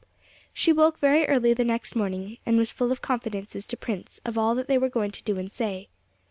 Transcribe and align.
She 0.51 0.73
woke 0.73 0.97
very 0.97 1.27
early 1.27 1.53
the 1.53 1.63
next 1.63 1.95
morning, 1.95 2.39
and 2.43 2.57
was 2.57 2.71
full 2.71 2.91
of 2.91 3.03
confidences 3.03 3.67
to 3.67 3.77
Prince 3.77 4.19
of 4.25 4.35
all 4.35 4.55
that 4.55 4.65
they 4.67 4.79
were 4.79 4.89
going 4.89 5.11
to 5.11 5.23
do 5.23 5.37
and 5.37 5.51
say. 5.51 5.89